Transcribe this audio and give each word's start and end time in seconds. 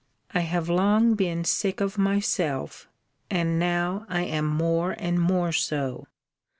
I 0.33 0.39
have 0.39 0.67
long 0.67 1.13
been 1.13 1.43
sick 1.43 1.79
of 1.79 1.95
myself: 1.99 2.87
and 3.29 3.59
now 3.59 4.07
I 4.09 4.23
am 4.23 4.47
more 4.47 4.93
and 4.97 5.21
more 5.21 5.51
so. 5.51 6.07